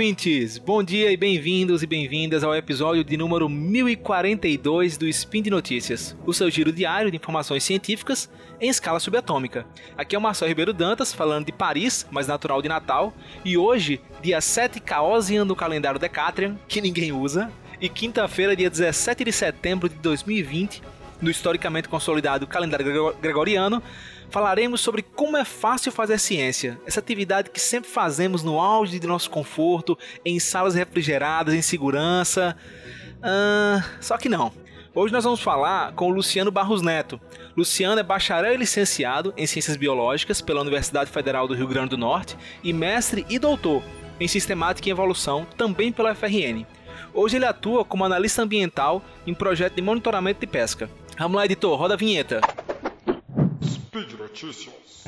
ouvintes! 0.00 0.56
Bom 0.56 0.82
dia 0.82 1.12
e 1.12 1.16
bem-vindos 1.16 1.82
e 1.82 1.86
bem-vindas 1.86 2.42
ao 2.42 2.54
episódio 2.54 3.04
de 3.04 3.18
número 3.18 3.50
1042 3.50 4.96
do 4.96 5.06
Spin 5.06 5.42
de 5.42 5.50
Notícias, 5.50 6.16
o 6.24 6.32
seu 6.32 6.48
giro 6.48 6.72
diário 6.72 7.10
de 7.10 7.18
informações 7.18 7.62
científicas 7.64 8.30
em 8.58 8.70
escala 8.70 8.98
subatômica. 8.98 9.66
Aqui 9.98 10.16
é 10.16 10.18
o 10.18 10.22
Marcelo 10.22 10.48
Ribeiro 10.48 10.72
Dantas, 10.72 11.12
falando 11.12 11.44
de 11.44 11.52
Paris, 11.52 12.06
mas 12.10 12.26
natural 12.26 12.62
de 12.62 12.68
Natal, 12.70 13.12
e 13.44 13.58
hoje, 13.58 14.00
dia 14.22 14.40
7 14.40 14.80
Caosian 14.80 15.46
do 15.46 15.54
calendário 15.54 16.00
Decatrian, 16.00 16.56
que 16.66 16.80
ninguém 16.80 17.12
usa, 17.12 17.52
e 17.78 17.86
quinta-feira, 17.86 18.56
dia 18.56 18.70
17 18.70 19.22
de 19.22 19.32
setembro 19.32 19.86
de 19.86 19.96
2020, 19.96 20.82
no 21.20 21.30
historicamente 21.30 21.88
consolidado 21.88 22.46
calendário 22.46 23.14
gregoriano, 23.20 23.82
falaremos 24.30 24.80
sobre 24.80 25.02
como 25.02 25.36
é 25.36 25.44
fácil 25.44 25.92
fazer 25.92 26.18
ciência, 26.18 26.80
essa 26.86 27.00
atividade 27.00 27.50
que 27.50 27.60
sempre 27.60 27.90
fazemos 27.90 28.42
no 28.42 28.60
auge 28.60 28.98
de 28.98 29.06
nosso 29.06 29.28
conforto, 29.28 29.98
em 30.24 30.38
salas 30.38 30.74
refrigeradas, 30.74 31.54
em 31.54 31.62
segurança. 31.62 32.56
Uh, 33.18 33.82
só 34.00 34.16
que 34.16 34.28
não. 34.28 34.52
Hoje 34.94 35.12
nós 35.12 35.22
vamos 35.24 35.40
falar 35.40 35.92
com 35.92 36.08
o 36.08 36.12
Luciano 36.12 36.50
Barros 36.50 36.82
Neto. 36.82 37.20
Luciano 37.56 38.00
é 38.00 38.02
bacharel 38.02 38.54
e 38.54 38.56
licenciado 38.56 39.32
em 39.36 39.46
Ciências 39.46 39.76
Biológicas 39.76 40.40
pela 40.40 40.60
Universidade 40.60 41.10
Federal 41.10 41.46
do 41.46 41.54
Rio 41.54 41.68
Grande 41.68 41.90
do 41.90 41.98
Norte 41.98 42.36
e 42.62 42.72
mestre 42.72 43.24
e 43.28 43.38
doutor 43.38 43.82
em 44.18 44.26
Sistemática 44.28 44.88
e 44.88 44.92
Evolução 44.92 45.46
também 45.56 45.92
pela 45.92 46.14
FRN. 46.14 46.66
Hoje 47.14 47.36
ele 47.36 47.44
atua 47.44 47.84
como 47.84 48.04
analista 48.04 48.42
ambiental 48.42 49.02
em 49.26 49.34
projeto 49.34 49.74
de 49.74 49.82
monitoramento 49.82 50.40
de 50.40 50.46
pesca. 50.46 50.90
Vamos 51.20 51.36
lá, 51.36 51.44
editor, 51.44 51.78
roda 51.78 51.92
a 51.92 51.96
vinheta. 51.98 52.40
Speed 53.62 54.12
Notícias. 54.12 55.04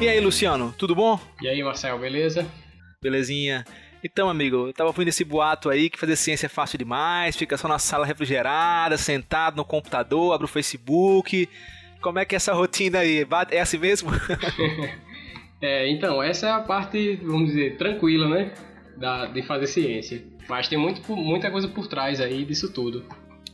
E 0.00 0.08
aí, 0.08 0.18
Luciano, 0.18 0.74
tudo 0.78 0.94
bom? 0.94 1.20
E 1.42 1.46
aí, 1.46 1.62
Marcel, 1.62 1.98
beleza? 1.98 2.46
Belezinha. 3.02 3.62
Então, 4.02 4.30
amigo, 4.30 4.68
eu 4.68 4.72
tava 4.72 4.88
ouvindo 4.88 5.08
esse 5.08 5.24
boato 5.24 5.68
aí 5.68 5.90
que 5.90 5.98
fazer 5.98 6.16
ciência 6.16 6.46
é 6.46 6.48
fácil 6.48 6.78
demais, 6.78 7.36
fica 7.36 7.58
só 7.58 7.68
na 7.68 7.78
sala 7.78 8.06
refrigerada, 8.06 8.96
sentado 8.96 9.58
no 9.58 9.64
computador, 9.64 10.32
abre 10.32 10.46
o 10.46 10.48
Facebook. 10.48 11.50
Como 12.00 12.18
é 12.18 12.24
que 12.24 12.34
é 12.34 12.38
essa 12.38 12.54
rotina 12.54 13.00
aí? 13.00 13.26
É 13.50 13.60
assim 13.60 13.76
mesmo? 13.76 14.10
é, 15.60 15.88
então, 15.90 16.22
essa 16.22 16.46
é 16.46 16.50
a 16.50 16.60
parte, 16.60 17.16
vamos 17.22 17.48
dizer, 17.48 17.76
tranquila, 17.76 18.28
né? 18.28 18.52
da, 18.96 19.26
de 19.26 19.42
fazer 19.42 19.66
ciência. 19.66 20.22
Mas 20.48 20.68
tem 20.68 20.78
muito, 20.78 21.14
muita 21.14 21.50
coisa 21.50 21.68
por 21.68 21.86
trás 21.86 22.20
aí 22.20 22.44
disso 22.44 22.72
tudo. 22.72 23.04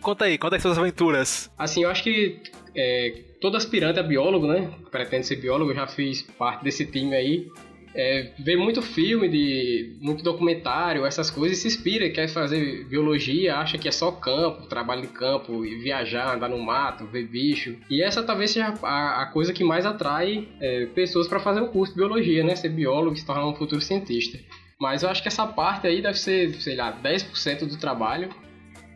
Conta 0.01 0.25
aí, 0.25 0.39
conta 0.39 0.57
aí 0.57 0.61
suas 0.61 0.79
aventuras. 0.79 1.51
Assim, 1.59 1.83
eu 1.83 1.91
acho 1.91 2.03
que 2.03 2.41
é, 2.75 3.23
todo 3.41 3.57
aspirante 3.57 3.99
a 3.99 4.03
biólogo, 4.03 4.47
né? 4.47 4.71
Pretende 4.91 5.27
ser 5.27 5.37
biólogo, 5.37 5.71
eu 5.71 5.77
já 5.77 5.87
fiz 5.87 6.23
parte 6.23 6.65
desse 6.65 6.87
time 6.87 7.15
aí. 7.15 7.49
É, 7.95 8.31
vê 8.39 8.57
muito 8.57 8.81
filme, 8.81 9.29
de 9.29 9.97
muito 10.01 10.23
documentário, 10.23 11.05
essas 11.05 11.31
coisas, 11.31 11.59
e 11.59 11.61
se 11.61 11.69
inspira, 11.69 12.09
quer 12.11 12.29
fazer 12.29 12.85
biologia, 12.85 13.57
acha 13.57 13.77
que 13.77 13.89
é 13.89 13.93
só 13.93 14.11
campo, 14.11 14.67
trabalho 14.67 15.03
de 15.03 15.09
campo, 15.09 15.65
e 15.65 15.77
viajar, 15.77 16.35
andar 16.35 16.49
no 16.49 16.59
mato, 16.59 17.07
ver 17.07 17.27
bicho. 17.27 17.77
E 17.91 18.03
essa 18.03 18.23
talvez 18.23 18.51
seja 18.51 18.75
a, 18.83 19.23
a 19.23 19.27
coisa 19.27 19.53
que 19.53 19.63
mais 19.63 19.85
atrai 19.85 20.49
é, 20.61 20.87
pessoas 20.87 21.29
para 21.29 21.41
fazer 21.41 21.61
o 21.61 21.69
curso 21.69 21.93
de 21.93 21.99
biologia, 21.99 22.43
né? 22.43 22.57
Ser 22.57 22.71
biólogo 22.71 23.17
se 23.17 23.27
tornar 23.27 23.47
um 23.47 23.55
futuro 23.55 23.81
cientista. 23.81 24.39
Mas 24.81 25.03
eu 25.03 25.09
acho 25.09 25.23
que 25.23 25.29
essa 25.29 25.47
parte 25.47 25.87
aí 25.87 26.03
deve 26.03 26.19
ser, 26.19 26.55
sei 26.55 26.75
lá, 26.75 26.93
10% 27.01 27.67
do 27.67 27.77
trabalho. 27.77 28.31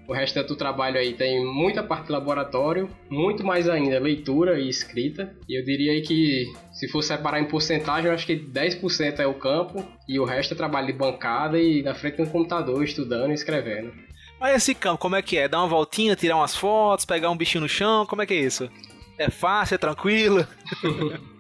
O 0.09 0.13
resto 0.13 0.43
do 0.45 0.55
trabalho 0.55 0.99
aí 0.99 1.15
tem 1.15 1.45
muita 1.45 1.83
parte 1.83 2.07
de 2.07 2.13
laboratório, 2.13 2.89
muito 3.11 3.45
mais 3.45 3.69
ainda 3.69 3.99
leitura 3.99 4.59
e 4.61 4.69
escrita. 4.69 5.35
E 5.49 5.59
eu 5.59 5.65
diria 5.65 5.93
aí 5.93 6.03
que 6.03 6.45
se 6.73 6.89
for 6.89 7.03
separar 7.03 7.41
em 7.41 7.47
porcentagem, 7.47 8.07
eu 8.07 8.15
acho 8.15 8.27
que 8.27 8.37
10% 8.37 9.19
é 9.19 9.27
o 9.27 9.35
campo 9.35 9.85
e 10.09 10.19
o 10.21 10.25
resto 10.25 10.55
é 10.55 10.57
trabalho 10.57 10.87
de 10.87 10.93
bancada 10.93 11.59
e 11.59 11.83
na 11.83 11.95
frente 11.95 12.19
do 12.19 12.31
computador, 12.31 12.85
estudando 12.85 13.31
e 13.31 13.35
escrevendo. 13.35 13.93
Mas 14.39 14.57
esse 14.57 14.75
campo, 14.75 14.99
como 14.99 15.17
é 15.17 15.23
que 15.23 15.39
é? 15.39 15.49
Dar 15.49 15.59
uma 15.59 15.69
voltinha, 15.69 16.15
tirar 16.15 16.37
umas 16.37 16.55
fotos, 16.55 17.05
pegar 17.05 17.31
um 17.31 17.37
bichinho 17.37 17.63
no 17.63 17.69
chão, 17.69 18.07
como 18.07 18.23
é 18.23 18.27
que 18.27 18.35
é 18.35 18.41
isso? 18.41 18.71
É 19.19 19.31
fácil, 19.31 19.75
é 19.75 19.79
tranquilo? 19.79 20.47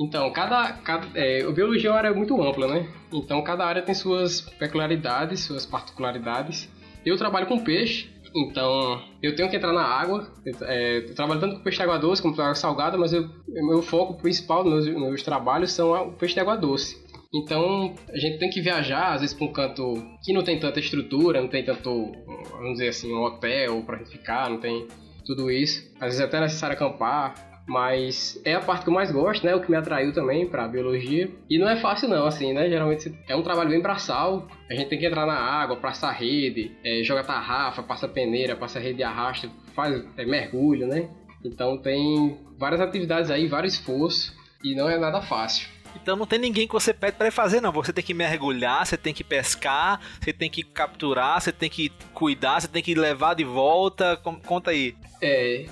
Então, 0.00 0.30
cada, 0.32 0.72
cada 0.74 1.08
é, 1.18 1.42
a 1.42 1.50
biologia 1.50 1.90
é 1.90 1.92
uma 1.92 1.98
área 1.98 2.14
muito 2.14 2.40
ampla, 2.40 2.68
né? 2.68 2.88
Então, 3.12 3.42
cada 3.42 3.66
área 3.66 3.82
tem 3.82 3.94
suas 3.94 4.40
peculiaridades, 4.40 5.40
suas 5.40 5.66
particularidades. 5.66 6.70
Eu 7.08 7.16
trabalho 7.16 7.46
com 7.46 7.58
peixe, 7.58 8.10
então 8.34 9.02
eu 9.22 9.34
tenho 9.34 9.48
que 9.48 9.56
entrar 9.56 9.72
na 9.72 9.82
água. 9.82 10.30
É, 10.62 10.98
eu 10.98 11.14
trabalho 11.14 11.40
tanto 11.40 11.56
com 11.56 11.62
peixe 11.62 11.78
de 11.78 11.84
água 11.84 11.98
doce 11.98 12.20
como 12.20 12.34
com 12.34 12.42
água 12.42 12.54
salgada, 12.54 12.98
mas 12.98 13.12
eu, 13.12 13.28
meu 13.46 13.82
foco 13.82 14.20
principal 14.20 14.62
nos 14.62 14.86
meus, 14.86 15.00
meus 15.00 15.22
trabalhos 15.22 15.72
são 15.72 15.90
o 16.08 16.12
peixe 16.12 16.34
de 16.34 16.40
água 16.40 16.56
doce. 16.56 17.02
Então 17.34 17.94
a 18.08 18.18
gente 18.18 18.38
tem 18.38 18.50
que 18.50 18.60
viajar, 18.60 19.14
às 19.14 19.20
vezes, 19.20 19.34
para 19.34 19.46
um 19.46 19.52
canto 19.52 19.94
que 20.22 20.32
não 20.32 20.42
tem 20.42 20.58
tanta 20.58 20.80
estrutura, 20.80 21.40
não 21.40 21.48
tem 21.48 21.64
tanto, 21.64 22.12
vamos 22.52 22.72
dizer 22.72 22.88
assim, 22.88 23.12
um 23.12 23.22
hotel 23.22 23.82
para 23.82 23.98
ficar, 24.06 24.48
não 24.48 24.58
tem 24.58 24.86
tudo 25.26 25.50
isso. 25.50 25.90
Às 25.96 26.08
vezes 26.08 26.20
é 26.20 26.24
até 26.24 26.40
necessário 26.40 26.74
acampar. 26.74 27.34
Mas 27.68 28.40
é 28.46 28.54
a 28.54 28.60
parte 28.60 28.84
que 28.84 28.88
eu 28.88 28.94
mais 28.94 29.12
gosto, 29.12 29.44
né? 29.44 29.54
O 29.54 29.60
que 29.60 29.70
me 29.70 29.76
atraiu 29.76 30.10
também 30.14 30.48
pra 30.48 30.66
biologia. 30.66 31.30
E 31.50 31.58
não 31.58 31.68
é 31.68 31.76
fácil 31.76 32.08
não, 32.08 32.26
assim, 32.26 32.54
né? 32.54 32.66
Geralmente 32.66 33.14
é 33.28 33.36
um 33.36 33.42
trabalho 33.42 33.68
bem 33.68 33.82
braçal. 33.82 34.48
A 34.70 34.74
gente 34.74 34.88
tem 34.88 34.98
que 34.98 35.04
entrar 35.04 35.26
na 35.26 35.36
água, 35.36 35.76
passar 35.76 36.10
rede, 36.12 36.72
é, 36.82 37.02
joga 37.04 37.22
tarrafa, 37.22 37.82
passa 37.82 38.08
peneira, 38.08 38.56
passa 38.56 38.78
rede 38.80 38.96
de 38.96 39.02
arrasto, 39.02 39.50
faz 39.74 40.02
é, 40.16 40.24
mergulho, 40.24 40.86
né? 40.86 41.10
Então 41.44 41.76
tem 41.76 42.38
várias 42.58 42.80
atividades 42.80 43.30
aí, 43.30 43.46
vários 43.46 43.74
esforço. 43.74 44.34
E 44.64 44.74
não 44.74 44.88
é 44.88 44.98
nada 44.98 45.20
fácil. 45.20 45.68
Então 45.94 46.16
não 46.16 46.26
tem 46.26 46.38
ninguém 46.38 46.66
que 46.66 46.72
você 46.72 46.94
pede 46.94 47.18
para 47.18 47.30
fazer, 47.30 47.60
não. 47.60 47.70
Você 47.72 47.92
tem 47.92 48.02
que 48.02 48.14
mergulhar, 48.14 48.86
você 48.86 48.96
tem 48.96 49.12
que 49.12 49.22
pescar, 49.22 50.00
você 50.20 50.32
tem 50.32 50.48
que 50.48 50.62
capturar, 50.62 51.40
você 51.40 51.52
tem 51.52 51.68
que 51.68 51.92
cuidar, 52.14 52.60
você 52.60 52.68
tem 52.68 52.82
que 52.82 52.94
levar 52.94 53.34
de 53.34 53.44
volta. 53.44 54.16
Conta 54.16 54.70
aí. 54.70 54.96
É. 55.20 55.66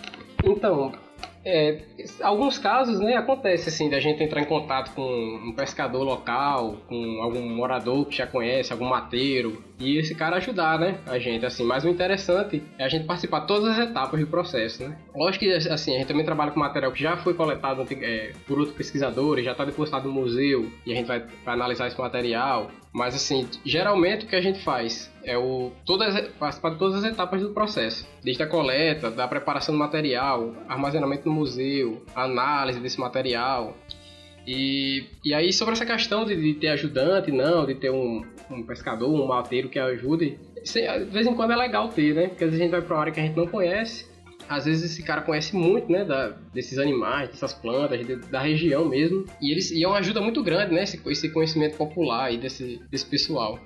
Então, 0.44 0.92
é, 1.48 1.78
alguns 2.22 2.58
casos, 2.58 2.98
né, 2.98 3.14
acontece 3.14 3.68
assim, 3.68 3.88
da 3.88 4.00
gente 4.00 4.20
entrar 4.20 4.40
em 4.40 4.46
contato 4.46 4.92
com 4.96 5.02
um 5.02 5.52
pescador 5.52 6.02
local, 6.02 6.78
com 6.88 7.22
algum 7.22 7.48
morador 7.54 8.04
que 8.06 8.16
já 8.16 8.26
conhece, 8.26 8.72
algum 8.72 8.86
mateiro, 8.88 9.62
e 9.78 9.98
esse 9.98 10.14
cara 10.14 10.36
ajudar, 10.36 10.78
né, 10.78 10.98
a 11.06 11.18
gente, 11.18 11.44
assim. 11.44 11.64
Mas 11.64 11.84
o 11.84 11.88
interessante 11.88 12.62
é 12.78 12.84
a 12.84 12.88
gente 12.88 13.04
participar 13.06 13.40
de 13.40 13.46
todas 13.46 13.78
as 13.78 13.88
etapas 13.88 14.20
do 14.20 14.26
processo, 14.26 14.88
né. 14.88 14.96
Lógico 15.14 15.44
que, 15.44 15.52
assim, 15.52 15.94
a 15.94 15.98
gente 15.98 16.08
também 16.08 16.24
trabalha 16.24 16.50
com 16.50 16.60
material 16.60 16.92
que 16.92 17.02
já 17.02 17.16
foi 17.16 17.34
coletado 17.34 17.86
é, 17.90 18.32
por 18.46 18.58
outros 18.58 18.76
pesquisadores, 18.76 19.44
já 19.44 19.52
está 19.52 19.64
depositado 19.64 20.04
no 20.04 20.12
museu, 20.12 20.70
e 20.84 20.92
a 20.92 20.94
gente 20.94 21.06
vai, 21.06 21.20
vai 21.44 21.54
analisar 21.54 21.88
esse 21.88 21.98
material. 21.98 22.70
Mas 22.96 23.14
assim, 23.14 23.46
geralmente 23.62 24.24
o 24.24 24.28
que 24.28 24.34
a 24.34 24.40
gente 24.40 24.58
faz 24.60 25.12
é 25.22 25.36
o 25.36 25.70
todas 25.84 26.18
participar 26.38 26.70
de 26.70 26.78
todas 26.78 27.04
as 27.04 27.12
etapas 27.12 27.42
do 27.42 27.50
processo, 27.50 28.08
desde 28.24 28.42
a 28.42 28.46
coleta, 28.46 29.10
da 29.10 29.28
preparação 29.28 29.74
do 29.74 29.78
material, 29.78 30.54
armazenamento 30.66 31.28
no 31.28 31.34
museu, 31.34 32.02
análise 32.14 32.80
desse 32.80 32.98
material. 32.98 33.76
E, 34.46 35.04
e 35.24 35.34
aí 35.34 35.52
sobre 35.52 35.72
essa 35.74 35.84
questão 35.84 36.24
de, 36.24 36.36
de 36.36 36.54
ter 36.54 36.68
ajudante, 36.68 37.32
não, 37.32 37.66
de 37.66 37.74
ter 37.74 37.90
um, 37.90 38.24
um 38.50 38.62
pescador, 38.62 39.10
um 39.10 39.26
mateiro 39.26 39.68
que 39.68 39.78
ajude, 39.78 40.38
de 40.62 41.04
vez 41.10 41.26
em 41.26 41.34
quando 41.34 41.52
é 41.52 41.56
legal 41.56 41.88
ter, 41.88 42.14
né? 42.14 42.28
Porque 42.28 42.44
às 42.44 42.50
vezes 42.50 42.60
a 42.60 42.64
gente 42.64 42.72
vai 42.72 42.82
para 42.82 42.94
uma 42.94 43.00
área 43.00 43.12
que 43.12 43.20
a 43.20 43.22
gente 43.24 43.36
não 43.36 43.46
conhece 43.46 44.06
às 44.48 44.64
vezes 44.64 44.92
esse 44.92 45.02
cara 45.02 45.22
conhece 45.22 45.56
muito, 45.56 45.90
né, 45.90 46.04
da, 46.04 46.28
desses 46.52 46.78
animais, 46.78 47.30
dessas 47.30 47.52
plantas, 47.52 48.06
de, 48.06 48.16
da 48.30 48.40
região 48.40 48.88
mesmo, 48.88 49.24
e 49.40 49.50
eles 49.50 49.70
e 49.70 49.82
é 49.82 49.88
uma 49.88 49.98
ajuda 49.98 50.20
muito 50.20 50.42
grande, 50.42 50.72
né, 50.74 50.82
esse, 50.82 51.00
esse 51.06 51.28
conhecimento 51.30 51.76
popular 51.76 52.26
aí 52.26 52.38
desse, 52.38 52.80
desse 52.90 53.06
pessoal. 53.06 53.58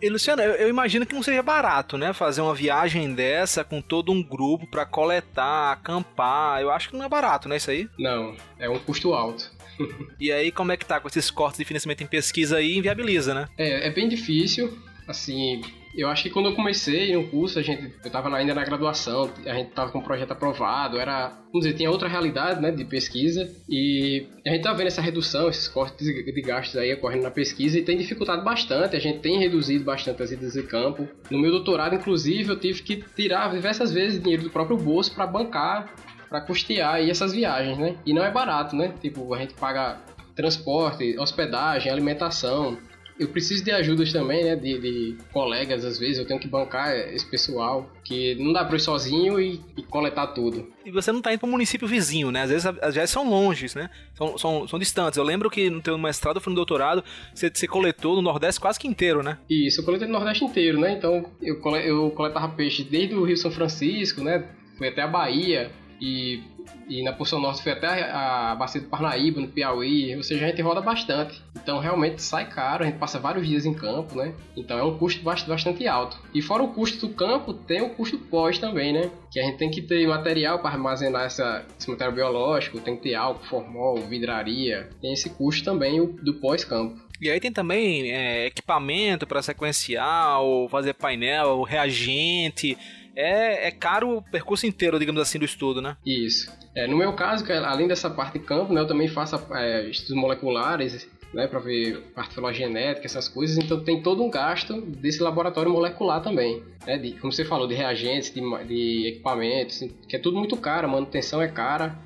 E 0.00 0.08
Luciano, 0.08 0.42
eu, 0.42 0.52
eu, 0.54 0.68
imagino 0.68 1.04
que 1.04 1.14
não 1.14 1.22
seja 1.22 1.42
barato, 1.42 1.98
né? 1.98 2.12
Fazer 2.12 2.40
uma 2.40 2.54
viagem 2.54 3.12
dessa 3.12 3.64
com 3.64 3.80
todo 3.80 4.12
um 4.12 4.22
grupo 4.22 4.66
para 4.66 4.86
coletar, 4.86 5.72
acampar. 5.72 6.60
Eu 6.60 6.70
acho 6.70 6.90
que 6.90 6.96
não 6.96 7.04
é 7.04 7.08
barato, 7.08 7.48
né? 7.48 7.56
Isso 7.56 7.70
aí? 7.70 7.88
Não, 7.98 8.36
é 8.58 8.68
um 8.70 8.78
custo 8.78 9.12
alto. 9.12 9.50
e 10.20 10.30
aí, 10.30 10.52
como 10.52 10.72
é 10.72 10.76
que 10.76 10.86
tá 10.86 11.00
com 11.00 11.08
esses 11.08 11.30
cortes 11.30 11.58
de 11.58 11.64
financiamento 11.64 12.02
em 12.02 12.06
pesquisa 12.06 12.58
aí? 12.58 12.76
Inviabiliza, 12.76 13.34
né? 13.34 13.48
É, 13.56 13.88
é 13.88 13.90
bem 13.90 14.08
difícil. 14.08 14.78
Assim, 15.06 15.62
eu 15.94 16.08
acho 16.08 16.22
que 16.22 16.30
quando 16.30 16.46
eu 16.46 16.54
comecei 16.54 17.14
no 17.14 17.26
curso, 17.28 17.58
a 17.58 17.62
gente, 17.62 17.82
eu 17.82 18.06
estava 18.06 18.34
ainda 18.36 18.54
na 18.54 18.64
graduação, 18.64 19.30
a 19.46 19.54
gente 19.54 19.70
estava 19.70 19.90
com 19.90 19.98
o 19.98 20.02
projeto 20.02 20.32
aprovado, 20.32 20.98
era, 20.98 21.28
vamos 21.28 21.64
dizer, 21.64 21.74
tinha 21.74 21.90
outra 21.90 22.08
realidade, 22.08 22.60
né, 22.60 22.70
de 22.70 22.84
pesquisa, 22.84 23.50
e 23.68 24.26
a 24.46 24.50
gente 24.50 24.62
tá 24.62 24.72
vendo 24.72 24.88
essa 24.88 25.00
redução, 25.00 25.48
esses 25.48 25.68
cortes 25.68 26.06
de 26.06 26.42
gastos 26.42 26.76
aí 26.76 26.92
ocorrendo 26.94 27.24
na 27.24 27.30
pesquisa, 27.30 27.78
e 27.78 27.82
tem 27.82 27.96
dificultado 27.96 28.44
bastante, 28.44 28.96
a 28.96 29.00
gente 29.00 29.20
tem 29.20 29.38
reduzido 29.38 29.84
bastante 29.84 30.22
as 30.22 30.30
idas 30.30 30.52
de 30.52 30.62
campo. 30.62 31.08
No 31.30 31.38
meu 31.38 31.50
doutorado, 31.50 31.94
inclusive, 31.94 32.50
eu 32.50 32.58
tive 32.58 32.82
que 32.82 32.96
tirar 32.96 33.50
diversas 33.50 33.92
vezes 33.92 34.22
dinheiro 34.22 34.44
do 34.44 34.50
próprio 34.50 34.76
bolso 34.76 35.14
para 35.14 35.26
bancar, 35.26 35.94
para 36.28 36.40
custear 36.42 36.96
aí 36.96 37.10
essas 37.10 37.32
viagens, 37.32 37.78
né, 37.78 37.96
e 38.04 38.12
não 38.12 38.24
é 38.24 38.30
barato, 38.30 38.76
né, 38.76 38.92
tipo, 39.00 39.32
a 39.34 39.38
gente 39.38 39.54
paga 39.54 39.98
transporte, 40.36 41.18
hospedagem, 41.18 41.90
alimentação, 41.90 42.78
eu 43.18 43.28
preciso 43.28 43.64
de 43.64 43.70
ajudas 43.70 44.12
também, 44.12 44.44
né? 44.44 44.54
De, 44.54 44.78
de, 44.78 45.16
colegas, 45.32 45.84
às 45.84 45.98
vezes, 45.98 46.18
eu 46.18 46.26
tenho 46.26 46.38
que 46.38 46.48
bancar 46.48 46.94
esse 46.94 47.26
pessoal, 47.26 47.90
que 48.04 48.34
não 48.36 48.52
dá 48.52 48.64
pra 48.64 48.76
ir 48.76 48.80
sozinho 48.80 49.40
e, 49.40 49.60
e 49.76 49.82
coletar 49.82 50.28
tudo. 50.28 50.70
E 50.84 50.90
você 50.90 51.10
não 51.10 51.20
tá 51.20 51.32
indo 51.32 51.40
pro 51.40 51.48
município 51.48 51.88
vizinho, 51.88 52.30
né? 52.30 52.42
Às 52.42 52.50
vezes, 52.50 52.66
às 52.66 52.94
vezes 52.94 53.10
são 53.10 53.28
longes, 53.28 53.74
né? 53.74 53.90
São, 54.14 54.38
são, 54.38 54.68
são 54.68 54.78
distantes. 54.78 55.16
Eu 55.16 55.24
lembro 55.24 55.50
que 55.50 55.68
no 55.68 55.82
teu 55.82 55.98
mestrado, 55.98 56.40
foi 56.40 56.52
no 56.52 56.56
doutorado, 56.56 57.02
você, 57.34 57.50
você 57.52 57.66
coletou 57.66 58.16
no 58.16 58.22
Nordeste 58.22 58.60
quase 58.60 58.78
que 58.78 58.86
inteiro, 58.86 59.22
né? 59.22 59.38
Isso, 59.50 59.80
eu 59.80 59.84
coletei 59.84 60.06
no 60.06 60.14
Nordeste 60.14 60.44
inteiro, 60.44 60.78
né? 60.78 60.92
Então, 60.92 61.24
eu, 61.42 61.60
eu 61.78 62.10
coletava 62.12 62.48
peixe 62.54 62.84
desde 62.84 63.14
o 63.14 63.24
Rio 63.24 63.36
São 63.36 63.50
Francisco, 63.50 64.22
né? 64.22 64.48
Fui 64.76 64.88
até 64.88 65.02
a 65.02 65.08
Bahia 65.08 65.72
e 66.00 66.42
e 66.88 67.02
na 67.02 67.12
porção 67.12 67.40
norte 67.40 67.62
foi 67.62 67.72
até 67.72 67.86
a, 67.86 68.52
a 68.52 68.54
Bacia 68.54 68.80
do 68.80 68.88
Parnaíba, 68.88 69.40
no 69.40 69.48
Piauí, 69.48 70.16
ou 70.16 70.22
seja, 70.22 70.46
a 70.46 70.48
gente 70.48 70.62
roda 70.62 70.80
bastante. 70.80 71.42
Então 71.54 71.78
realmente 71.78 72.22
sai 72.22 72.48
caro, 72.48 72.82
a 72.82 72.86
gente 72.86 72.98
passa 72.98 73.18
vários 73.18 73.46
dias 73.46 73.66
em 73.66 73.74
campo, 73.74 74.16
né? 74.16 74.32
Então 74.56 74.78
é 74.78 74.82
um 74.82 74.96
custo 74.96 75.22
bastante 75.22 75.86
alto. 75.86 76.18
E 76.34 76.40
fora 76.40 76.62
o 76.62 76.68
custo 76.68 77.06
do 77.06 77.14
campo, 77.14 77.52
tem 77.52 77.82
o 77.82 77.90
custo 77.90 78.18
pós 78.18 78.58
também, 78.58 78.92
né? 78.92 79.10
Que 79.30 79.38
a 79.38 79.42
gente 79.42 79.58
tem 79.58 79.70
que 79.70 79.82
ter 79.82 80.06
material 80.06 80.60
para 80.60 80.70
armazenar 80.70 81.26
essa, 81.26 81.64
esse 81.78 81.90
material 81.90 82.14
biológico, 82.14 82.80
tem 82.80 82.96
que 82.96 83.02
ter 83.02 83.14
álcool, 83.14 83.44
formol, 83.44 83.96
vidraria. 83.98 84.88
Tem 85.00 85.12
esse 85.12 85.30
custo 85.30 85.64
também 85.64 86.04
do 86.06 86.34
pós-campo. 86.34 86.98
E 87.20 87.28
aí 87.28 87.40
tem 87.40 87.52
também 87.52 88.12
é, 88.12 88.46
equipamento 88.46 89.26
para 89.26 89.42
sequenciar, 89.42 90.40
ou 90.40 90.68
fazer 90.68 90.94
painel, 90.94 91.62
reagente 91.62 92.78
é, 93.18 93.66
é 93.66 93.70
caro 93.72 94.18
o 94.18 94.22
percurso 94.22 94.64
inteiro, 94.64 94.98
digamos 94.98 95.20
assim, 95.20 95.40
do 95.40 95.44
estudo, 95.44 95.82
né? 95.82 95.96
Isso. 96.06 96.50
É, 96.72 96.86
no 96.86 96.96
meu 96.96 97.12
caso, 97.14 97.44
é, 97.50 97.58
além 97.58 97.88
dessa 97.88 98.08
parte 98.08 98.38
de 98.38 98.44
campo, 98.44 98.72
né, 98.72 98.80
eu 98.80 98.86
também 98.86 99.08
faço 99.08 99.36
é, 99.52 99.90
estudos 99.90 100.16
moleculares, 100.16 101.08
né, 101.34 101.48
para 101.48 101.58
ver 101.58 101.98
parte 102.14 102.34
filogenética, 102.34 103.04
essas 103.04 103.28
coisas, 103.28 103.58
então 103.58 103.82
tem 103.82 104.00
todo 104.00 104.22
um 104.22 104.30
gasto 104.30 104.80
desse 104.80 105.20
laboratório 105.20 105.70
molecular 105.70 106.22
também, 106.22 106.62
né, 106.86 106.96
de, 106.96 107.12
como 107.14 107.32
você 107.32 107.44
falou, 107.44 107.66
de 107.66 107.74
reagentes, 107.74 108.32
de, 108.32 108.40
de 108.64 109.08
equipamentos, 109.08 109.82
que 110.08 110.14
é 110.14 110.18
tudo 110.18 110.38
muito 110.38 110.56
caro, 110.56 110.86
a 110.86 110.90
manutenção 110.90 111.42
é 111.42 111.48
cara, 111.48 111.98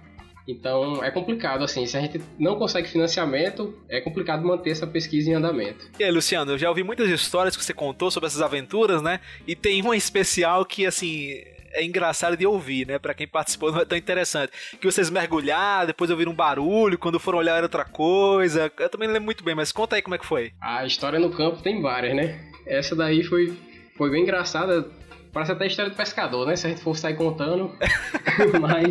então 0.47 1.03
é 1.05 1.11
complicado, 1.11 1.63
assim, 1.63 1.87
se 1.87 1.97
a 1.97 2.01
gente 2.01 2.21
não 2.39 2.57
consegue 2.57 2.89
financiamento, 2.89 3.75
é 3.89 4.01
complicado 4.01 4.45
manter 4.45 4.71
essa 4.71 4.87
pesquisa 4.87 5.31
em 5.31 5.35
andamento. 5.35 5.89
E 5.99 6.05
aí, 6.05 6.11
Luciano, 6.11 6.53
eu 6.53 6.59
já 6.59 6.69
ouvi 6.69 6.83
muitas 6.83 7.09
histórias 7.09 7.57
que 7.57 7.65
você 7.65 7.73
contou 7.73 8.11
sobre 8.11 8.27
essas 8.27 8.43
aventuras, 8.43 9.01
né? 9.01 9.21
E 9.47 9.55
tem 9.55 9.81
uma 9.81 9.97
especial 9.97 10.65
que, 10.65 10.85
assim, 10.85 11.43
é 11.73 11.85
engraçado 11.85 12.37
de 12.37 12.47
ouvir, 12.47 12.87
né? 12.87 12.99
Para 12.99 13.15
quem 13.15 13.27
participou 13.27 13.71
não 13.73 13.81
é 13.81 13.85
tão 13.85 13.97
interessante. 13.97 14.53
Que 14.81 14.87
vocês 14.87 15.11
mergulharam, 15.11 15.87
depois 15.87 16.11
ouviram 16.11 16.33
um 16.33 16.35
barulho, 16.35 16.99
quando 16.99 17.21
foram 17.21 17.39
olhar 17.39 17.57
era 17.57 17.65
outra 17.65 17.85
coisa. 17.85 18.71
Eu 18.79 18.89
também 18.89 19.09
não 19.09 19.15
lembro 19.15 19.27
muito 19.27 19.45
bem, 19.45 19.55
mas 19.55 19.71
conta 19.71 19.97
aí 19.97 20.03
como 20.03 20.15
é 20.15 20.19
que 20.19 20.27
foi. 20.27 20.53
A 20.61 20.85
história 20.85 21.19
no 21.19 21.31
campo 21.31 21.63
tem 21.63 21.81
várias, 21.81 22.15
né? 22.15 22.39
Essa 22.67 22.95
daí 22.95 23.23
foi, 23.23 23.57
foi 23.97 24.11
bem 24.11 24.23
engraçada. 24.23 24.91
Parece 25.33 25.53
até 25.53 25.65
a 25.65 25.67
história 25.67 25.91
do 25.91 25.97
pescador, 25.97 26.47
né? 26.47 26.57
Se 26.57 26.67
a 26.67 26.71
gente 26.71 26.83
for 26.83 26.97
sair 26.97 27.15
contando. 27.15 27.75
mas 28.61 28.87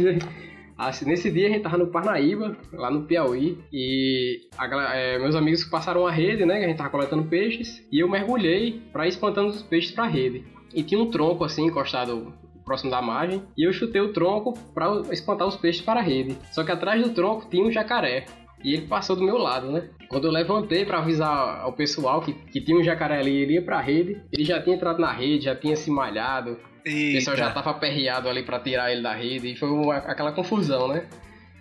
Assim, 0.87 1.05
nesse 1.05 1.29
dia 1.29 1.45
a 1.45 1.49
gente 1.51 1.61
tava 1.61 1.77
no 1.77 1.91
Parnaíba, 1.91 2.57
lá 2.73 2.89
no 2.89 3.03
Piauí, 3.03 3.55
e 3.71 4.49
a, 4.57 4.95
é, 4.95 5.19
meus 5.19 5.35
amigos 5.35 5.63
passaram 5.65 6.07
a 6.07 6.11
rede, 6.11 6.43
né? 6.43 6.57
A 6.57 6.67
gente 6.67 6.77
tava 6.77 6.89
coletando 6.89 7.23
peixes, 7.25 7.87
e 7.91 7.99
eu 7.99 8.09
mergulhei 8.09 8.81
para 8.91 9.05
ir 9.05 9.09
espantando 9.09 9.49
os 9.49 9.61
peixes 9.61 9.91
pra 9.91 10.07
rede. 10.07 10.43
E 10.73 10.81
tinha 10.81 10.99
um 10.99 11.11
tronco 11.11 11.43
assim 11.43 11.65
encostado 11.65 12.33
próximo 12.65 12.89
da 12.89 12.99
margem, 12.99 13.43
e 13.55 13.67
eu 13.67 13.71
chutei 13.71 14.01
o 14.01 14.11
tronco 14.11 14.57
para 14.73 15.01
espantar 15.11 15.47
os 15.47 15.55
peixes 15.55 15.83
para 15.83 15.99
a 15.99 16.03
rede. 16.03 16.35
Só 16.51 16.63
que 16.63 16.71
atrás 16.71 16.99
do 17.03 17.13
tronco 17.13 17.47
tinha 17.47 17.63
um 17.63 17.71
jacaré. 17.71 18.25
E 18.63 18.73
ele 18.73 18.87
passou 18.87 19.15
do 19.15 19.23
meu 19.23 19.37
lado, 19.37 19.71
né? 19.71 19.87
Quando 20.09 20.25
eu 20.25 20.31
levantei 20.31 20.83
para 20.83 20.97
avisar 20.97 21.61
ao 21.61 21.73
pessoal 21.73 22.21
que, 22.21 22.33
que 22.33 22.59
tinha 22.59 22.77
um 22.77 22.83
jacaré 22.83 23.19
ali 23.19 23.35
ele 23.35 23.53
ia 23.53 23.61
pra 23.61 23.79
rede, 23.79 24.19
ele 24.31 24.43
já 24.43 24.59
tinha 24.59 24.75
entrado 24.75 24.99
na 24.99 25.11
rede, 25.11 25.45
já 25.45 25.55
tinha 25.55 25.75
se 25.75 25.91
malhado, 25.91 26.57
Eita. 26.85 27.09
O 27.09 27.13
pessoal 27.13 27.37
já 27.37 27.51
tava 27.51 27.71
aperreado 27.71 28.27
ali 28.27 28.43
para 28.43 28.59
tirar 28.59 28.91
ele 28.91 29.01
da 29.01 29.13
rede 29.13 29.53
e 29.53 29.55
foi 29.55 29.69
uma, 29.69 29.97
aquela 29.97 30.31
confusão, 30.31 30.87
né? 30.87 31.05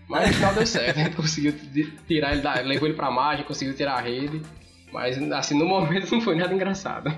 Mas 0.09 0.29
no 0.29 0.35
final 0.35 0.55
deu 0.55 0.67
certo, 0.67 0.99
a 0.99 1.03
gente 1.05 1.17
conseguiu 1.17 1.55
tirar 2.07 2.33
ele 2.33 2.43
da. 2.43 2.55
levou 2.61 2.89
ele 2.89 2.97
pra 2.97 3.11
margem, 3.11 3.45
conseguiu 3.45 3.75
tirar 3.75 3.95
a 3.95 4.01
rede. 4.01 4.43
Mas 4.93 5.17
assim, 5.33 5.57
no 5.57 5.67
momento 5.67 6.11
não 6.13 6.21
foi 6.21 6.35
nada 6.35 6.53
engraçado. 6.53 7.15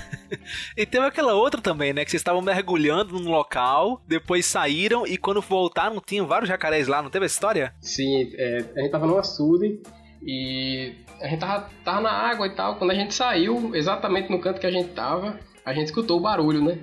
e 0.76 0.84
tem 0.84 1.00
aquela 1.00 1.34
outra 1.34 1.60
também, 1.60 1.92
né? 1.92 2.04
Que 2.04 2.10
vocês 2.10 2.20
estavam 2.20 2.42
mergulhando 2.42 3.18
num 3.18 3.30
local, 3.30 4.02
depois 4.06 4.44
saíram 4.44 5.06
e 5.06 5.16
quando 5.16 5.40
voltaram 5.40 6.00
tinham 6.04 6.26
vários 6.26 6.48
jacarés 6.48 6.88
lá, 6.88 7.00
não 7.00 7.10
teve 7.10 7.24
essa 7.24 7.34
história? 7.34 7.74
Sim, 7.80 8.32
é, 8.34 8.64
a 8.76 8.80
gente 8.80 8.90
tava 8.90 9.06
no 9.06 9.16
açude 9.16 9.80
e 10.22 10.94
a 11.20 11.28
gente 11.28 11.40
tava, 11.40 11.70
tava 11.84 12.00
na 12.00 12.10
água 12.10 12.46
e 12.46 12.54
tal. 12.54 12.76
Quando 12.76 12.90
a 12.90 12.94
gente 12.94 13.14
saiu, 13.14 13.74
exatamente 13.74 14.30
no 14.30 14.40
canto 14.40 14.60
que 14.60 14.66
a 14.66 14.70
gente 14.70 14.90
tava, 14.90 15.38
a 15.64 15.72
gente 15.72 15.86
escutou 15.86 16.18
o 16.18 16.22
barulho, 16.22 16.62
né? 16.62 16.78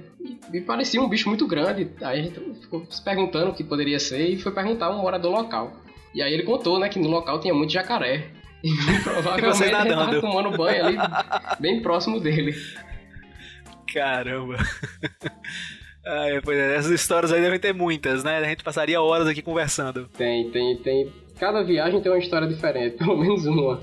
E 0.53 0.61
parecia 0.61 1.01
um 1.01 1.09
bicho 1.09 1.29
muito 1.29 1.47
grande. 1.47 1.89
Aí 2.01 2.19
a 2.19 2.23
gente 2.23 2.39
ficou 2.61 2.85
se 2.89 3.03
perguntando 3.03 3.51
o 3.51 3.53
que 3.53 3.63
poderia 3.63 3.99
ser 3.99 4.27
e 4.29 4.39
foi 4.39 4.51
perguntar 4.51 4.87
a 4.87 4.95
um 4.95 5.01
morador 5.01 5.31
local. 5.31 5.73
E 6.13 6.21
aí 6.21 6.33
ele 6.33 6.43
contou, 6.43 6.79
né, 6.79 6.89
que 6.89 6.99
no 6.99 7.09
local 7.09 7.39
tinha 7.39 7.53
muito 7.53 7.73
jacaré. 7.73 8.27
E 8.63 9.03
provavelmente 9.03 9.61
ele 9.61 9.93
tava 9.93 10.21
tomando 10.21 10.57
banho 10.57 10.85
ali 10.85 10.97
bem 11.59 11.81
próximo 11.81 12.21
dele. 12.21 12.55
Caramba. 13.93 14.55
Ah, 16.05 16.25
pois 16.43 16.57
é, 16.57 16.75
essas 16.75 16.91
histórias 16.91 17.31
aí 17.31 17.41
devem 17.41 17.57
ter 17.57 17.73
muitas, 17.73 18.25
né? 18.25 18.37
A 18.37 18.43
gente 18.43 18.61
passaria 18.61 19.01
horas 19.01 19.25
aqui 19.25 19.41
conversando. 19.41 20.09
Tem, 20.17 20.51
tem, 20.51 20.75
tem. 20.75 21.09
Cada 21.39 21.63
viagem 21.63 22.01
tem 22.01 22.11
uma 22.11 22.17
história 22.17 22.45
diferente, 22.45 22.97
pelo 22.97 23.15
menos 23.15 23.45
uma. 23.45 23.79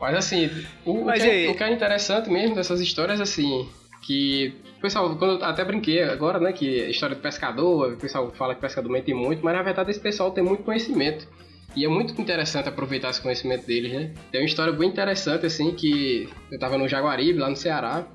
Mas 0.00 0.14
assim, 0.16 0.48
o, 0.84 1.04
Mas 1.04 1.20
o, 1.20 1.26
que 1.26 1.30
é, 1.30 1.50
o, 1.50 1.56
que 1.56 1.64
é, 1.64 1.72
interessante 1.72 2.30
mesmo 2.30 2.54
dessas 2.54 2.80
histórias, 2.80 3.20
assim, 3.20 3.68
que 4.08 4.54
pessoal, 4.80 5.14
quando 5.16 5.38
eu 5.38 5.44
até 5.44 5.62
brinquei 5.62 6.02
agora, 6.02 6.40
né, 6.40 6.50
que 6.50 6.66
história 6.88 7.14
do 7.14 7.20
pescador, 7.20 7.92
o 7.92 7.96
pessoal 7.98 8.30
fala 8.30 8.54
que 8.54 8.60
pescador 8.62 8.90
mente 8.90 9.12
muito, 9.12 9.44
mas 9.44 9.54
na 9.54 9.62
verdade 9.62 9.90
esse 9.90 10.00
pessoal 10.00 10.30
tem 10.30 10.42
muito 10.42 10.62
conhecimento. 10.62 11.28
E 11.76 11.84
é 11.84 11.88
muito 11.88 12.18
interessante 12.18 12.70
aproveitar 12.70 13.10
esse 13.10 13.20
conhecimento 13.20 13.66
deles, 13.66 13.92
né? 13.92 14.14
Tem 14.32 14.40
uma 14.40 14.46
história 14.46 14.72
bem 14.72 14.88
interessante, 14.88 15.44
assim, 15.44 15.72
que 15.74 16.26
eu 16.50 16.58
tava 16.58 16.78
no 16.78 16.88
Jaguaribe, 16.88 17.38
lá 17.38 17.50
no 17.50 17.54
Ceará, 17.54 18.06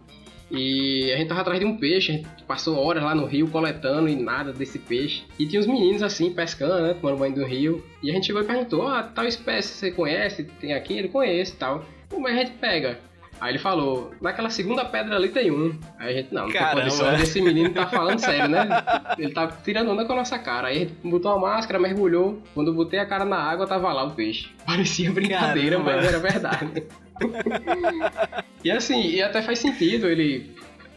e 0.50 1.12
a 1.14 1.18
gente 1.18 1.28
tava 1.28 1.42
atrás 1.42 1.60
de 1.60 1.66
um 1.66 1.78
peixe, 1.78 2.12
a 2.12 2.16
gente 2.16 2.44
passou 2.48 2.76
horas 2.76 3.04
lá 3.04 3.14
no 3.14 3.26
rio 3.26 3.48
coletando 3.48 4.10
e 4.10 4.16
nada 4.16 4.52
desse 4.52 4.80
peixe. 4.80 5.24
E 5.38 5.46
tinha 5.46 5.62
uns 5.62 5.68
meninos 5.68 6.02
assim, 6.02 6.34
pescando, 6.34 6.82
né? 6.82 6.96
Tomando 6.96 7.20
banho 7.20 7.36
do 7.36 7.46
rio. 7.46 7.84
E 8.02 8.10
a 8.10 8.14
gente 8.14 8.26
chegou 8.26 8.42
e 8.42 8.46
perguntou: 8.46 8.88
Ah, 8.88 9.04
tal 9.04 9.26
espécie 9.26 9.70
você 9.70 9.92
conhece? 9.92 10.44
Tem 10.60 10.74
aqui? 10.74 10.98
Ele 10.98 11.10
conhece 11.10 11.54
e 11.54 11.56
tal. 11.56 11.86
Como 12.10 12.28
é 12.28 12.32
a 12.32 12.36
gente 12.38 12.52
pega? 12.54 13.00
Aí 13.40 13.52
ele 13.52 13.60
falou, 13.60 14.14
naquela 14.22 14.50
segunda 14.50 14.86
pedra 14.86 15.16
ali 15.16 15.30
tem 15.30 15.52
um. 15.52 15.78
Aí 16.00 16.14
a 16.14 16.22
gente, 16.22 16.34
não, 16.34 16.44
não 16.46 16.52
tem 16.52 16.62
condição 16.62 17.16
desse 17.18 17.42
menino 17.42 17.70
tá 17.72 17.88
falando 17.88 18.20
sério, 18.20 18.48
né? 18.48 18.68
Ele 19.18 19.34
tá 19.34 19.48
tirando 19.48 19.92
onda 19.92 20.06
com 20.06 20.14
a 20.14 20.18
nossa 20.18 20.40
cara. 20.40 20.70
Aí 20.70 20.78
a 20.78 20.80
gente 20.80 20.94
botou 21.04 21.32
a 21.32 21.40
máscara, 21.40 21.80
mergulhou. 21.80 22.42
Quando 22.54 22.68
eu 22.68 22.74
botei 22.74 23.00
a 23.00 23.06
cara 23.06 23.26
na 23.26 23.38
água, 23.38 23.68
tava 23.68 23.92
lá 23.92 24.04
o 24.06 24.12
peixe. 24.12 24.50
Parecia 24.66 25.12
brincadeira, 25.12 25.78
Caramba. 25.78 25.96
mas 25.96 26.08
era 26.08 26.20
verdade. 26.20 26.84
e 28.64 28.72
assim, 28.72 29.10
e 29.10 29.22
até 29.22 29.42
faz 29.42 29.60
sentido 29.60 30.08
ele 30.08 30.56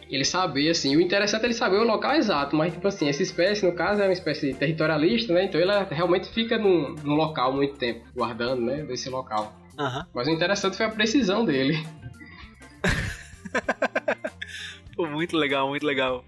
ele 0.08 0.24
saber, 0.24 0.70
assim, 0.70 0.94
o 0.96 1.00
interessante 1.00 1.42
é 1.42 1.46
ele 1.46 1.54
saber 1.54 1.78
o 1.78 1.84
local 1.84 2.14
exato, 2.14 2.54
mas, 2.54 2.72
tipo 2.72 2.86
assim, 2.86 3.08
essa 3.08 3.24
espécie, 3.24 3.66
no 3.66 3.72
caso, 3.72 4.00
é 4.00 4.04
uma 4.04 4.12
espécie 4.12 4.54
territorialista, 4.54 5.32
né, 5.32 5.44
então 5.44 5.60
ela 5.60 5.82
realmente 5.90 6.28
fica 6.28 6.56
num, 6.56 6.94
num 7.02 7.14
local 7.14 7.52
muito 7.52 7.76
tempo, 7.76 8.04
guardando, 8.14 8.62
né, 8.62 8.84
desse 8.84 9.10
local. 9.10 9.52
Uhum. 9.78 10.02
Mas 10.14 10.28
o 10.28 10.30
interessante 10.30 10.76
foi 10.76 10.86
a 10.86 10.90
precisão 10.90 11.44
dele. 11.44 11.84
Pô, 14.96 15.06
muito 15.06 15.36
legal, 15.36 15.68
muito 15.68 15.86
legal. 15.86 16.24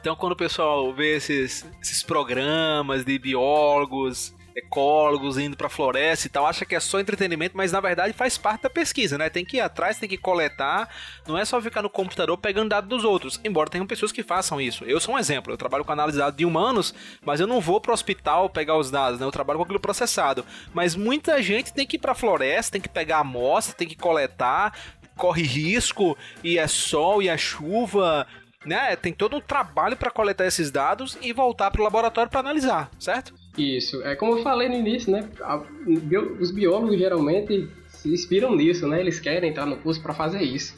Então, 0.00 0.14
quando 0.16 0.32
o 0.32 0.36
pessoal 0.36 0.92
vê 0.92 1.16
esses, 1.16 1.66
esses 1.80 2.02
programas 2.02 3.04
de 3.04 3.18
biólogos, 3.18 4.34
ecólogos 4.58 5.38
indo 5.38 5.56
pra 5.56 5.68
floresta 5.68 6.26
e 6.26 6.30
tal, 6.30 6.46
acha 6.46 6.64
que 6.64 6.74
é 6.74 6.80
só 6.80 7.00
entretenimento, 7.00 7.56
mas 7.56 7.72
na 7.72 7.80
verdade 7.80 8.12
faz 8.12 8.36
parte 8.36 8.62
da 8.62 8.70
pesquisa, 8.70 9.16
né? 9.16 9.30
Tem 9.30 9.44
que 9.44 9.58
ir 9.58 9.60
atrás, 9.60 9.98
tem 9.98 10.08
que 10.08 10.18
coletar, 10.18 10.88
não 11.26 11.38
é 11.38 11.44
só 11.44 11.60
ficar 11.60 11.82
no 11.82 11.90
computador 11.90 12.36
pegando 12.36 12.70
dados 12.70 12.88
dos 12.88 13.04
outros, 13.04 13.40
embora 13.44 13.70
tenham 13.70 13.86
pessoas 13.86 14.12
que 14.12 14.22
façam 14.22 14.60
isso. 14.60 14.84
Eu 14.84 15.00
sou 15.00 15.14
um 15.14 15.18
exemplo, 15.18 15.52
eu 15.52 15.56
trabalho 15.56 15.84
com 15.84 15.92
análise 15.92 16.16
de 16.16 16.22
dados 16.22 16.36
de 16.36 16.44
humanos, 16.44 16.94
mas 17.24 17.40
eu 17.40 17.46
não 17.46 17.60
vou 17.60 17.80
pro 17.80 17.92
hospital 17.92 18.50
pegar 18.50 18.76
os 18.76 18.90
dados, 18.90 19.20
né? 19.20 19.26
Eu 19.26 19.30
trabalho 19.30 19.58
com 19.58 19.64
aquilo 19.64 19.80
processado. 19.80 20.44
Mas 20.74 20.96
muita 20.96 21.40
gente 21.42 21.72
tem 21.72 21.86
que 21.86 21.96
ir 21.96 22.00
pra 22.00 22.14
floresta, 22.14 22.72
tem 22.72 22.80
que 22.80 22.88
pegar 22.88 23.18
amostra, 23.18 23.74
tem 23.74 23.86
que 23.86 23.96
coletar, 23.96 24.76
corre 25.18 25.42
risco, 25.42 26.16
e 26.42 26.56
é 26.56 26.66
sol, 26.66 27.20
e 27.20 27.28
é 27.28 27.36
chuva, 27.36 28.26
né? 28.64 28.96
Tem 28.96 29.12
todo 29.12 29.36
um 29.36 29.40
trabalho 29.40 29.96
para 29.96 30.10
coletar 30.10 30.46
esses 30.46 30.70
dados 30.70 31.18
e 31.20 31.32
voltar 31.32 31.70
para 31.70 31.80
o 31.80 31.84
laboratório 31.84 32.30
para 32.30 32.40
analisar, 32.40 32.90
certo? 32.98 33.34
Isso. 33.56 34.02
É 34.04 34.14
como 34.14 34.38
eu 34.38 34.42
falei 34.42 34.68
no 34.68 34.76
início, 34.76 35.10
né? 35.10 35.28
Os 36.40 36.50
biólogos 36.50 36.96
geralmente 36.96 37.68
se 37.88 38.12
inspiram 38.12 38.54
nisso, 38.54 38.86
né? 38.86 39.00
Eles 39.00 39.18
querem 39.18 39.50
entrar 39.50 39.66
no 39.66 39.76
curso 39.76 40.00
para 40.00 40.14
fazer 40.14 40.42
isso. 40.42 40.76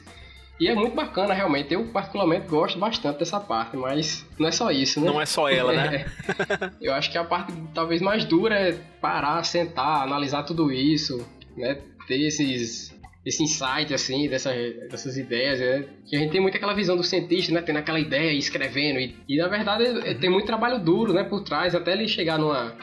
E 0.58 0.68
é 0.68 0.74
muito 0.74 0.94
bacana, 0.94 1.32
realmente. 1.32 1.72
Eu, 1.72 1.86
particularmente, 1.86 2.46
gosto 2.46 2.78
bastante 2.78 3.18
dessa 3.18 3.40
parte, 3.40 3.76
mas 3.78 4.26
não 4.38 4.46
é 4.46 4.52
só 4.52 4.70
isso, 4.70 5.00
né? 5.00 5.06
Não 5.06 5.20
é 5.20 5.24
só 5.24 5.48
ela, 5.48 5.72
né? 5.72 6.04
eu 6.80 6.92
acho 6.92 7.10
que 7.10 7.16
a 7.16 7.24
parte 7.24 7.52
talvez 7.74 8.02
mais 8.02 8.26
dura 8.26 8.54
é 8.54 8.72
parar, 9.00 9.42
sentar, 9.42 10.02
analisar 10.02 10.42
tudo 10.42 10.70
isso, 10.70 11.26
né? 11.56 11.80
Ter 12.06 12.26
esses 12.26 12.94
esse 13.24 13.42
insight, 13.42 13.92
assim, 13.92 14.28
dessa, 14.28 14.50
dessas 14.90 15.16
ideias, 15.16 15.60
né? 15.60 15.86
Que 16.06 16.16
a 16.16 16.18
gente 16.18 16.32
tem 16.32 16.40
muito 16.40 16.56
aquela 16.56 16.74
visão 16.74 16.96
do 16.96 17.04
cientista, 17.04 17.52
né? 17.52 17.60
Tendo 17.60 17.78
aquela 17.78 18.00
ideia 18.00 18.32
escrevendo. 18.32 18.98
E, 18.98 19.16
e 19.28 19.36
na 19.36 19.48
verdade 19.48 19.84
é, 19.84 20.14
tem 20.14 20.30
muito 20.30 20.46
trabalho 20.46 20.78
duro, 20.78 21.12
né? 21.12 21.24
Por 21.24 21.42
trás, 21.42 21.74
até 21.74 21.92
ele 21.92 22.08
chegar 22.08 22.38
numa, 22.38 22.74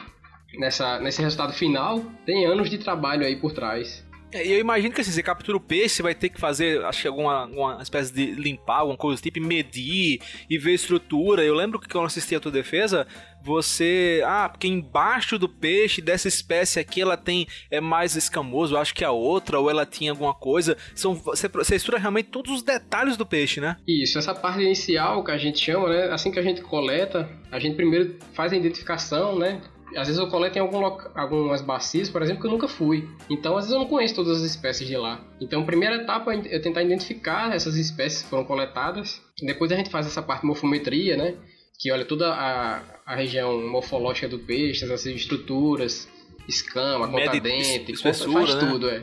nessa, 0.58 1.00
nesse 1.00 1.20
resultado 1.20 1.52
final, 1.52 2.00
tem 2.24 2.46
anos 2.46 2.70
de 2.70 2.78
trabalho 2.78 3.26
aí 3.26 3.36
por 3.36 3.52
trás. 3.52 4.06
É, 4.32 4.46
eu 4.46 4.58
imagino 4.58 4.94
que 4.94 5.00
assim, 5.00 5.10
você 5.10 5.22
captura 5.22 5.56
o 5.56 5.60
peixe, 5.60 5.96
você 5.96 6.02
vai 6.02 6.14
ter 6.14 6.28
que 6.28 6.40
fazer, 6.40 6.84
acho 6.84 7.02
que 7.02 7.08
alguma, 7.08 7.42
alguma 7.42 7.82
espécie 7.82 8.12
de 8.12 8.32
limpar, 8.32 8.80
alguma 8.80 8.96
coisa 8.96 9.20
do 9.20 9.22
tipo, 9.22 9.40
medir 9.40 10.20
e 10.48 10.58
ver 10.58 10.74
estrutura. 10.74 11.42
Eu 11.42 11.54
lembro 11.54 11.78
que 11.78 11.88
quando 11.88 12.06
assisti 12.06 12.34
a 12.34 12.40
tua 12.40 12.52
defesa, 12.52 13.06
você. 13.42 14.22
Ah, 14.26 14.48
porque 14.48 14.68
embaixo 14.68 15.38
do 15.38 15.48
peixe 15.48 16.02
dessa 16.02 16.28
espécie 16.28 16.78
aqui 16.78 17.00
ela 17.00 17.16
tem. 17.16 17.46
É 17.70 17.80
mais 17.80 18.16
escamoso, 18.16 18.76
acho 18.76 18.94
que 18.94 19.04
a 19.04 19.10
outra, 19.10 19.58
ou 19.58 19.70
ela 19.70 19.86
tinha 19.86 20.10
alguma 20.10 20.34
coisa. 20.34 20.76
São, 20.94 21.14
você, 21.14 21.48
você 21.48 21.76
estuda 21.76 21.98
realmente 21.98 22.28
todos 22.28 22.52
os 22.52 22.62
detalhes 22.62 23.16
do 23.16 23.24
peixe, 23.24 23.60
né? 23.60 23.76
Isso, 23.86 24.18
essa 24.18 24.34
parte 24.34 24.62
inicial 24.62 25.24
que 25.24 25.30
a 25.30 25.38
gente 25.38 25.58
chama, 25.58 25.88
né? 25.88 26.10
Assim 26.10 26.30
que 26.30 26.38
a 26.38 26.42
gente 26.42 26.60
coleta, 26.60 27.28
a 27.50 27.58
gente 27.58 27.76
primeiro 27.76 28.18
faz 28.34 28.52
a 28.52 28.56
identificação, 28.56 29.38
né? 29.38 29.60
Às 29.96 30.08
vezes 30.08 30.18
eu 30.18 30.28
coleto 30.28 30.58
em 30.58 30.60
algum 30.60 30.84
algumas 31.14 31.60
bacias, 31.60 32.08
por 32.08 32.22
exemplo, 32.22 32.42
que 32.42 32.46
eu 32.46 32.50
nunca 32.50 32.68
fui. 32.68 33.08
Então, 33.28 33.56
às 33.56 33.64
vezes 33.64 33.72
eu 33.72 33.78
não 33.78 33.86
conheço 33.86 34.14
todas 34.14 34.38
as 34.38 34.42
espécies 34.42 34.86
de 34.86 34.96
lá. 34.96 35.20
Então, 35.40 35.62
a 35.62 35.64
primeira 35.64 35.96
etapa 35.96 36.34
é 36.34 36.58
tentar 36.58 36.82
identificar 36.82 37.54
essas 37.54 37.76
espécies 37.76 38.22
que 38.22 38.28
foram 38.28 38.44
coletadas. 38.44 39.20
Depois 39.42 39.72
a 39.72 39.76
gente 39.76 39.90
faz 39.90 40.06
essa 40.06 40.22
parte 40.22 40.42
de 40.42 40.46
morfometria, 40.46 41.16
né? 41.16 41.34
Que 41.78 41.92
olha 41.92 42.04
toda 42.04 42.32
a, 42.32 42.82
a 43.06 43.14
região 43.14 43.66
morfológica 43.68 44.28
do 44.28 44.38
peixe, 44.38 44.84
as 44.84 45.06
estruturas, 45.06 46.08
escama, 46.48 47.06
contadente, 47.08 47.96
faz 47.96 48.24
né? 48.26 48.60
tudo, 48.60 48.88
é. 48.88 49.02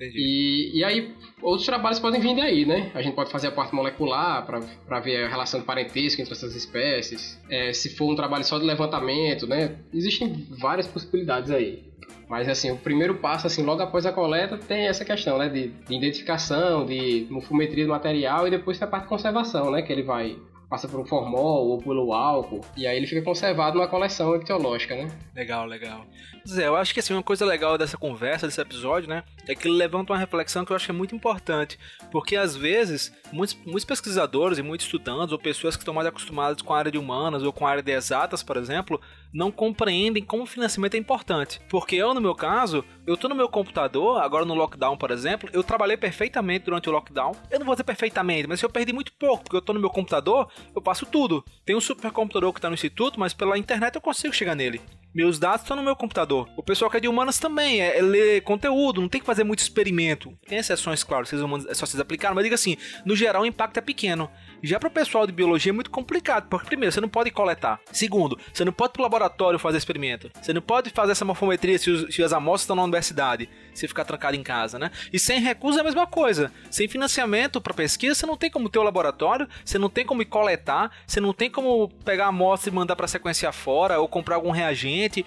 E, 0.00 0.78
e 0.78 0.84
aí, 0.84 1.14
outros 1.42 1.66
trabalhos 1.66 1.98
podem 1.98 2.20
vir 2.20 2.34
daí, 2.36 2.64
né? 2.64 2.90
A 2.94 3.02
gente 3.02 3.14
pode 3.14 3.30
fazer 3.30 3.48
a 3.48 3.52
parte 3.52 3.74
molecular 3.74 4.44
para 4.44 5.00
ver 5.00 5.24
a 5.24 5.28
relação 5.28 5.60
de 5.60 5.66
parentesco 5.66 6.20
entre 6.20 6.32
essas 6.32 6.54
espécies. 6.54 7.40
É, 7.48 7.72
se 7.72 7.90
for 7.96 8.10
um 8.10 8.14
trabalho 8.14 8.44
só 8.44 8.58
de 8.58 8.64
levantamento, 8.64 9.46
né? 9.46 9.76
Existem 9.92 10.46
várias 10.58 10.86
possibilidades 10.86 11.50
aí. 11.50 11.84
Mas 12.28 12.48
assim, 12.48 12.70
o 12.70 12.76
primeiro 12.76 13.16
passo, 13.16 13.46
assim, 13.46 13.62
logo 13.62 13.82
após 13.82 14.06
a 14.06 14.12
coleta, 14.12 14.56
tem 14.56 14.86
essa 14.86 15.04
questão, 15.04 15.38
né? 15.38 15.48
De, 15.48 15.68
de 15.68 15.94
identificação, 15.94 16.84
de 16.84 17.26
morfometria 17.30 17.84
do 17.84 17.90
material 17.90 18.46
e 18.46 18.50
depois 18.50 18.78
tem 18.78 18.88
a 18.88 18.90
parte 18.90 19.04
de 19.04 19.08
conservação, 19.10 19.70
né? 19.70 19.82
Que 19.82 19.92
ele 19.92 20.02
vai 20.02 20.36
passa 20.74 20.88
por 20.88 20.98
um 20.98 21.04
formol 21.04 21.68
ou 21.68 21.78
pelo 21.78 22.12
álcool, 22.12 22.60
e 22.76 22.84
aí 22.84 22.96
ele 22.96 23.06
fica 23.06 23.22
conservado 23.22 23.78
numa 23.78 23.86
coleção 23.86 24.34
ictiológica, 24.34 24.96
né? 24.96 25.08
Legal, 25.32 25.66
legal. 25.66 26.04
Zé, 26.46 26.66
eu 26.66 26.74
acho 26.74 26.92
que 26.92 26.98
assim, 26.98 27.14
uma 27.14 27.22
coisa 27.22 27.46
legal 27.46 27.78
dessa 27.78 27.96
conversa, 27.96 28.48
desse 28.48 28.60
episódio, 28.60 29.08
né, 29.08 29.22
é 29.46 29.54
que 29.54 29.68
ele 29.68 29.76
levanta 29.76 30.12
uma 30.12 30.18
reflexão 30.18 30.64
que 30.64 30.72
eu 30.72 30.76
acho 30.76 30.86
que 30.86 30.90
é 30.90 30.94
muito 30.94 31.14
importante, 31.14 31.78
porque 32.10 32.34
às 32.34 32.56
vezes 32.56 33.12
muitos, 33.32 33.56
muitos 33.64 33.84
pesquisadores 33.84 34.58
e 34.58 34.62
muitos 34.62 34.86
estudantes 34.86 35.30
ou 35.30 35.38
pessoas 35.38 35.76
que 35.76 35.82
estão 35.82 35.94
mais 35.94 36.08
acostumadas 36.08 36.60
com 36.60 36.74
a 36.74 36.78
área 36.78 36.90
de 36.90 36.98
humanas 36.98 37.44
ou 37.44 37.52
com 37.52 37.64
a 37.64 37.70
área 37.70 37.82
de 37.82 37.92
exatas, 37.92 38.42
por 38.42 38.56
exemplo, 38.56 39.00
não 39.34 39.50
compreendem 39.50 40.22
como 40.22 40.44
o 40.44 40.46
financiamento 40.46 40.94
é 40.94 40.98
importante. 40.98 41.60
Porque 41.68 41.96
eu, 41.96 42.14
no 42.14 42.20
meu 42.20 42.34
caso, 42.34 42.84
eu 43.04 43.16
tô 43.16 43.28
no 43.28 43.34
meu 43.34 43.48
computador, 43.48 44.22
agora 44.22 44.44
no 44.44 44.54
lockdown, 44.54 44.96
por 44.96 45.10
exemplo, 45.10 45.50
eu 45.52 45.64
trabalhei 45.64 45.96
perfeitamente 45.96 46.66
durante 46.66 46.88
o 46.88 46.92
lockdown. 46.92 47.32
Eu 47.50 47.58
não 47.58 47.66
vou 47.66 47.74
dizer 47.74 47.84
perfeitamente, 47.84 48.48
mas 48.48 48.60
se 48.60 48.64
eu 48.64 48.70
perdi 48.70 48.92
muito 48.92 49.12
pouco, 49.12 49.42
porque 49.42 49.56
eu 49.56 49.62
tô 49.62 49.72
no 49.72 49.80
meu 49.80 49.90
computador, 49.90 50.48
eu 50.74 50.80
passo 50.80 51.04
tudo. 51.04 51.44
Tem 51.64 51.74
um 51.74 51.80
supercomputador 51.80 52.52
que 52.52 52.60
tá 52.60 52.68
no 52.68 52.74
instituto, 52.74 53.18
mas 53.18 53.34
pela 53.34 53.58
internet 53.58 53.96
eu 53.96 54.00
consigo 54.00 54.32
chegar 54.32 54.54
nele. 54.54 54.80
Meus 55.14 55.38
dados 55.38 55.62
estão 55.62 55.76
no 55.76 55.82
meu 55.82 55.94
computador. 55.94 56.48
O 56.56 56.62
pessoal 56.62 56.90
que 56.90 56.96
é 56.96 57.00
de 57.00 57.06
humanas 57.06 57.38
também, 57.38 57.80
é, 57.80 57.98
é 57.98 58.02
ler 58.02 58.40
conteúdo, 58.42 59.00
não 59.00 59.08
tem 59.08 59.20
que 59.20 59.26
fazer 59.26 59.44
muito 59.44 59.60
experimento. 59.60 60.36
Tem 60.44 60.58
exceções, 60.58 61.04
claro, 61.04 61.24
vocês 61.24 61.40
humanos, 61.40 61.66
é 61.66 61.74
só 61.74 61.86
vocês 61.86 62.00
aplicaram, 62.00 62.34
mas 62.34 62.42
diga 62.42 62.56
assim, 62.56 62.76
no 63.04 63.14
geral 63.14 63.42
o 63.42 63.46
impacto 63.46 63.78
é 63.78 63.80
pequeno. 63.80 64.28
Já 64.60 64.80
para 64.80 64.88
o 64.88 64.92
pessoal 64.92 65.24
de 65.24 65.32
biologia 65.32 65.70
é 65.70 65.72
muito 65.72 65.90
complicado, 65.90 66.48
porque 66.48 66.66
primeiro, 66.66 66.92
você 66.92 67.00
não 67.00 67.08
pode 67.08 67.30
coletar. 67.30 67.80
Segundo, 67.92 68.36
você 68.52 68.64
não 68.64 68.72
pode 68.72 68.90
ir 68.90 68.94
pro 68.94 69.02
laboratório 69.04 69.56
fazer 69.56 69.78
experimento. 69.78 70.32
Você 70.42 70.52
não 70.52 70.60
pode 70.60 70.90
fazer 70.90 71.12
essa 71.12 71.24
morfometria 71.24 71.78
se, 71.78 71.90
os, 71.90 72.12
se 72.12 72.20
as 72.20 72.32
amostras 72.32 72.62
estão 72.62 72.74
na 72.74 72.82
universidade, 72.82 73.48
se 73.74 73.88
ficar 73.88 74.04
trancado 74.04 74.36
em 74.36 74.42
casa, 74.42 74.78
né? 74.78 74.90
E 75.12 75.18
sem 75.18 75.40
recursos 75.40 75.78
é 75.78 75.80
a 75.80 75.84
mesma 75.84 76.06
coisa. 76.06 76.52
Sem 76.70 76.88
financiamento 76.88 77.60
para 77.60 77.74
pesquisa, 77.74 78.14
você 78.14 78.26
não 78.26 78.36
tem 78.36 78.50
como 78.50 78.68
ter 78.68 78.78
o 78.78 78.82
laboratório, 78.82 79.48
você 79.64 79.78
não 79.78 79.90
tem 79.90 80.06
como 80.06 80.24
coletar, 80.24 80.90
você 81.06 81.20
não 81.20 81.32
tem 81.32 81.50
como 81.50 81.88
pegar 82.04 82.26
a 82.26 82.28
amostra 82.28 82.70
e 82.70 82.72
mandar 82.72 82.96
para 82.96 83.08
sequenciar 83.08 83.52
fora 83.52 84.00
ou 84.00 84.08
comprar 84.08 84.36
algum 84.36 84.50
reagente. 84.50 85.24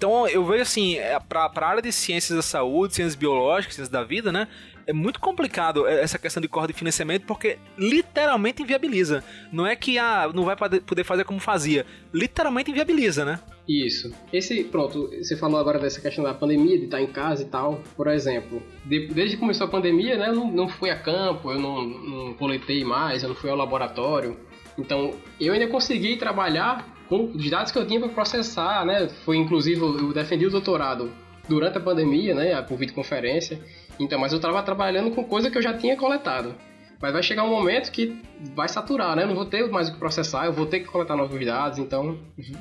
Então 0.00 0.26
eu 0.26 0.42
vejo 0.46 0.62
assim, 0.62 0.96
é, 0.96 1.20
para 1.20 1.50
a 1.54 1.66
área 1.66 1.82
de 1.82 1.92
ciências 1.92 2.34
da 2.34 2.40
saúde, 2.40 2.94
ciências 2.94 3.14
biológicas, 3.14 3.74
ciências 3.74 3.90
da 3.90 4.02
vida, 4.02 4.32
né? 4.32 4.48
é 4.86 4.94
muito 4.94 5.20
complicado 5.20 5.86
essa 5.86 6.18
questão 6.18 6.40
de 6.40 6.48
corda 6.48 6.72
de 6.72 6.78
financiamento 6.78 7.26
porque 7.26 7.58
literalmente 7.76 8.62
inviabiliza. 8.62 9.22
Não 9.52 9.66
é 9.66 9.76
que 9.76 9.98
ah, 9.98 10.30
não 10.34 10.44
vai 10.44 10.56
poder 10.56 11.04
fazer 11.04 11.24
como 11.24 11.38
fazia, 11.38 11.84
literalmente 12.14 12.70
inviabiliza, 12.70 13.24
né? 13.26 13.40
Isso. 13.68 14.10
Esse, 14.32 14.64
pronto, 14.64 15.10
você 15.10 15.36
falou 15.36 15.60
agora 15.60 15.78
dessa 15.78 16.00
questão 16.00 16.24
da 16.24 16.32
pandemia, 16.32 16.78
de 16.78 16.86
estar 16.86 17.00
em 17.00 17.06
casa 17.06 17.42
e 17.42 17.46
tal. 17.46 17.82
Por 17.94 18.08
exemplo, 18.08 18.62
de, 18.86 19.06
desde 19.08 19.36
que 19.36 19.40
começou 19.40 19.66
a 19.66 19.70
pandemia, 19.70 20.16
né, 20.16 20.30
eu 20.30 20.34
não, 20.34 20.50
não 20.50 20.68
fui 20.68 20.90
a 20.90 20.98
campo, 20.98 21.52
eu 21.52 21.58
não, 21.60 21.84
não 21.84 22.34
coletei 22.34 22.82
mais, 22.82 23.22
eu 23.22 23.28
não 23.28 23.36
fui 23.36 23.50
ao 23.50 23.56
laboratório. 23.56 24.36
Então, 24.78 25.14
eu 25.40 25.52
ainda 25.52 25.66
consegui 25.68 26.16
trabalhar 26.16 26.86
com 27.08 27.24
os 27.24 27.50
dados 27.50 27.72
que 27.72 27.78
eu 27.78 27.86
tinha 27.86 27.98
para 28.00 28.08
processar, 28.08 28.84
né? 28.84 29.08
Foi 29.24 29.36
inclusive 29.36 29.80
eu 29.80 30.12
defendi 30.12 30.46
o 30.46 30.50
doutorado 30.50 31.10
durante 31.48 31.76
a 31.76 31.80
pandemia, 31.80 32.34
né, 32.34 32.62
por 32.62 32.78
videoconferência. 32.78 33.60
Então, 33.98 34.18
mas 34.18 34.32
eu 34.32 34.36
estava 34.36 34.62
trabalhando 34.62 35.10
com 35.10 35.24
coisa 35.24 35.50
que 35.50 35.58
eu 35.58 35.62
já 35.62 35.74
tinha 35.74 35.96
coletado. 35.96 36.54
Mas 37.02 37.14
vai 37.14 37.22
chegar 37.22 37.44
um 37.44 37.50
momento 37.50 37.90
que 37.90 38.20
vai 38.54 38.68
saturar, 38.68 39.16
né? 39.16 39.22
Eu 39.22 39.28
não 39.28 39.34
vou 39.34 39.46
ter 39.46 39.66
mais 39.70 39.88
o 39.88 39.92
que 39.92 39.98
processar, 39.98 40.44
eu 40.44 40.52
vou 40.52 40.66
ter 40.66 40.80
que 40.80 40.86
coletar 40.86 41.16
novos 41.16 41.44
dados, 41.44 41.78
então 41.78 42.18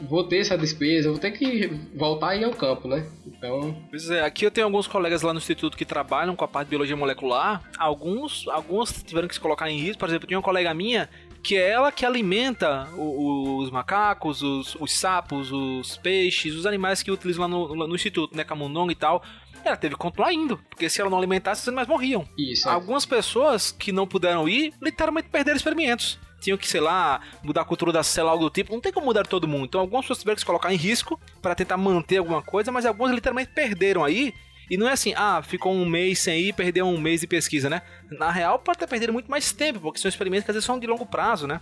vou 0.10 0.24
ter 0.24 0.38
essa 0.38 0.58
despesa, 0.58 1.10
vou 1.10 1.20
ter 1.20 1.32
que 1.32 1.68
voltar 1.94 2.36
e 2.36 2.42
ir 2.42 2.46
ao 2.46 2.51
campo, 2.51 2.88
né? 2.88 3.06
Então. 3.28 3.75
Pois 3.89 4.10
é, 4.10 4.22
aqui 4.22 4.46
eu 4.46 4.51
tenho 4.51 4.66
alguns 4.66 4.88
colegas 4.88 5.24
lá 5.24 5.34
no 5.34 5.39
instituto 5.39 5.75
que 5.75 5.84
trabalham 5.84 6.38
com 6.38 6.46
a 6.46 6.48
parte 6.48 6.68
de 6.68 6.70
biologia 6.70 6.96
molecular. 6.96 7.62
Alguns, 7.78 8.48
alguns 8.48 9.04
tiveram 9.04 9.28
que 9.28 9.34
se 9.34 9.42
colocar 9.42 9.70
em 9.70 9.78
risco. 9.78 10.00
Por 10.00 10.08
exemplo, 10.08 10.25
tinha 10.25 10.38
uma 10.38 10.44
colega 10.44 10.74
minha 10.74 11.10
que 11.41 11.58
é 11.58 11.69
ela 11.69 11.91
que 11.91 12.05
alimenta 12.05 12.88
os 12.96 13.72
macacos, 13.72 14.41
os, 14.41 14.75
os 14.75 14.91
sapos, 14.91 15.51
os 15.51 15.98
peixes, 15.98 16.55
os 16.55 16.65
animais 16.65 17.01
que 17.01 17.12
utilizam 17.12 17.43
lá 17.43 17.48
no, 17.48 17.88
no 17.88 17.96
instituto, 17.96 18.36
né? 18.36 18.43
Camundongo 18.43 18.91
e 18.91 18.96
tal 18.96 19.24
ela 19.63 19.77
teve 19.77 19.96
que 19.96 20.01
continuar 20.01 20.34
indo, 20.34 20.58
porque 20.69 20.89
se 20.89 21.01
ela 21.01 21.10
não 21.10 21.17
alimentasse, 21.17 21.62
os 21.62 21.67
animais 21.67 21.88
morriam. 21.88 22.27
Isso. 22.38 22.67
É. 22.67 22.72
Algumas 22.72 23.05
pessoas 23.05 23.72
que 23.72 23.91
não 23.91 24.08
puderam 24.08 24.48
ir, 24.48 24.74
literalmente 24.81 25.29
perderam 25.29 25.58
experimentos. 25.58 26.19
Tinham 26.39 26.58
que, 26.58 26.67
sei 26.67 26.79
lá, 26.79 27.19
mudar 27.43 27.62
a 27.62 27.65
cultura 27.65 27.91
da 27.91 28.01
célula, 28.01 28.31
algo 28.31 28.46
do 28.46 28.50
tipo. 28.50 28.72
Não 28.72 28.79
tem 28.79 28.93
como 28.93 29.08
mudar 29.08 29.27
todo 29.27 29.48
mundo. 29.48 29.65
Então, 29.65 29.81
algumas 29.81 30.05
pessoas 30.05 30.19
tiveram 30.19 30.36
que 30.36 30.41
se 30.41 30.46
colocar 30.46 30.74
em 30.74 30.77
risco 30.77 31.19
para 31.41 31.53
tentar 31.53 31.75
manter 31.75 32.17
alguma 32.17 32.41
coisa, 32.41 32.72
mas 32.72 32.86
algumas 32.86 33.12
literalmente 33.12 33.51
perderam 33.53 34.03
aí. 34.03 34.34
E 34.70 34.78
não 34.78 34.88
é 34.88 34.92
assim, 34.92 35.14
ah, 35.16 35.42
ficou 35.42 35.74
um 35.74 35.86
mês 35.86 36.20
sem 36.20 36.40
ir, 36.42 36.54
perdeu 36.54 36.86
um 36.86 37.00
mês 37.00 37.22
de 37.22 37.28
pesquisa, 37.28 37.70
né? 37.70 37.82
Na 38.12 38.32
real, 38.32 38.60
pode 38.60 38.78
ter 38.80 38.88
perdido 38.88 39.12
muito 39.12 39.30
mais 39.30 39.52
tempo, 39.52 39.80
porque 39.80 40.00
são 40.00 40.10
experimentos 40.10 40.46
que 40.46 40.52
às 40.52 40.56
vezes 40.56 40.66
são 40.66 40.80
de 40.80 40.88
longo 40.88 41.06
prazo, 41.06 41.48
né? 41.48 41.62